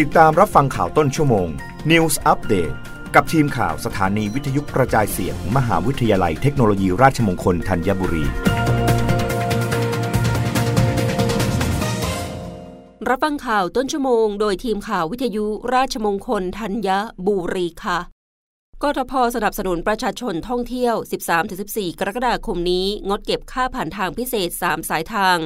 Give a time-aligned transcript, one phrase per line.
[0.00, 1.48] ติดตามรับฟังข่าวต้นชั่วโมง
[1.90, 2.74] News Update
[3.14, 8.24] กับทีมข่าวสถานีวิทยุกระจายเสียงมหาวิทยาลัยเทคโนโลยีราชมงคลธัญบุรี
[13.08, 16.88] รับฟังข่าวต้นชั่วโมง โดยทีมข่าววิทยุราชมงคลธัญ
[17.26, 17.98] บุรีค่ะ
[18.82, 20.94] กทพสนับสนุนประชาชนท่องเที่ยว
[21.46, 25.38] 13-14 กรกฎาคมนี้ งดเก็บค่าผ่านทางพิเศษ 3 สายทาง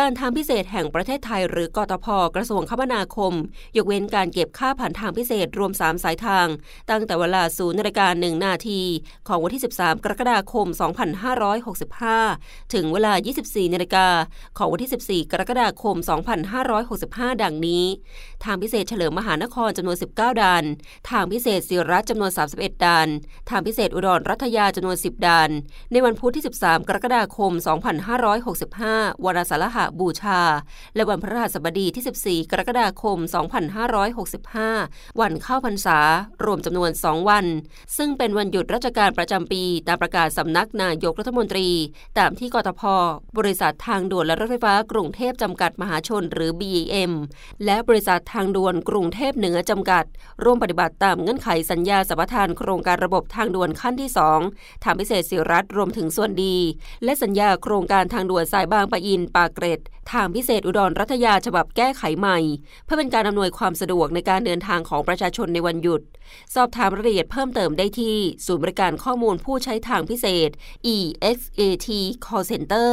[0.00, 2.06] การทางพิเศษแห่งประเทศไทย หรือกตพ
[2.36, 3.32] กระทรวงคมนาคม
[3.76, 6.46] ยกเว้นการเก็บค่าผ่านทางพิเศษรวม 3 สายทาง
[6.90, 8.80] ตั้งแต่เวลา0นย์นาฬิกา1นาที
[9.28, 10.66] ของวันที่ 13 กรกฎาคม
[11.90, 13.12] 2565 ถึงเวลา
[13.44, 14.06] 24นาฬิกา
[14.58, 15.96] ของวันที่ 14 กรกฎาคม
[16.74, 17.84] 2565 ดังนี้
[18.44, 20.64] ทางพิเศษเฉลิมมหานครจำนวน 19 ด่าน
[21.10, 23.08] ทางพิเศษศิรัตจำนวน 31 ด่าน
[23.50, 25.50] ทางพิเศษอุดรรัตยาจำนวน 10 ด่าน
[25.92, 27.52] ในวันพุธที่ 13 กรกฎาคม
[28.38, 30.40] 2565 วันอาสาฬหบูชา
[30.94, 33.18] และวันพระราชบดีที่ 14 กรกฎาคม
[34.38, 35.98] 2565 วันเข้าพรรษา
[36.44, 37.46] รวมจำนวน 2 วัน
[37.96, 41.68] ซึ่งเป็นวันหยุดราชการประจำปี ตามประกาศสำนักนายกรัฐมนตรี
[42.18, 42.82] ตามที่กทพ
[43.38, 47.12] บริษัททางด่วนและรถไฟฟ้ากรุงเทพจำกัดมหาชนหรือ BEM
[47.64, 50.04] และบริษัททางด่วนกรุงเทพเหนือจำกัด
[50.44, 54.10] ร่วมปฏิบัติตามเงื่อนไขสัญญาสัมปทานโครงการระบบทางด่วนขั้นที่
[54.46, 56.56] 2 ทางพิเศษสิรัตรวมถึงส่วนดี
[57.04, 59.80] และสัญญาโครงการทางด่วนสายบางปะอินปากเกร็ดษ
[60.12, 62.38] ทางพิเศษอุดรรัตยาฉบับแก้ไขใหม่
[62.84, 66.00] เพื่อเป็นการอำนวยความสะดวกในการเดินทางของประชาชนในวันหยุด
[66.54, 68.16] สอบถามรายละเอียดเพิ่มเติมได้ที่
[68.46, 70.50] ศูนย์บริการข้อมูลผู้ใช้ทางพิเศษ
[70.94, 71.88] EXAT
[72.24, 72.88] Call Center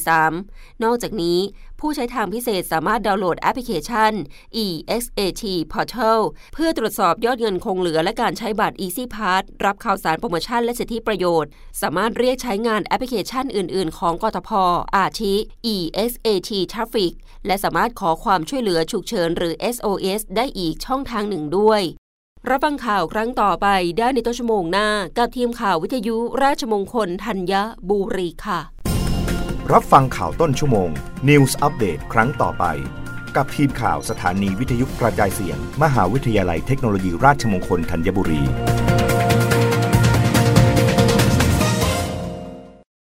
[0.00, 1.38] 1543 นอกจากนี้
[1.80, 4.12] ผู้ใช้ทางพิเศษสามารถดาวน์โหลดแอปพลิเคชัน
[4.64, 6.20] EXAT Portal
[6.54, 11.50] เพื่อตรวจสอบยอดเงินคงเหลือและการใช้บัตร Easy Pass รับข่าวสารโปรโมชั่นและสิทธิประโยชน์
[11.82, 14.50] สามารถเรียกใช้งานแอปพลิเคชันอื่น ๆ ของกทพ
[14.96, 15.34] อาทิ
[15.74, 16.23] EXAT
[16.72, 17.12] Traffic
[17.46, 21.82] และสามารถขอความช่วยเหลือฉุกเฉินหรือ SOS ได้อีกช่องทางหนึ่งด้วย
[22.50, 23.66] รับฟังข่าวครั้งต่อไป
[23.98, 27.52] ได้ในต้นชั่วโมงหน้า กับทีมข่าววิทยุราชมงคลธัญ
[27.90, 28.60] บุรีค่ะ
[29.72, 30.90] รับฟังข่าวต้นชั่วโมง
[31.28, 32.64] News อัปเดตครั้งต่อไป
[33.36, 38.42] กับทีมข่าวสถานีวิทยุกระจายเสียง มหาวิทยาลัยเทคโนโลยีราชมงคลธัญบุรี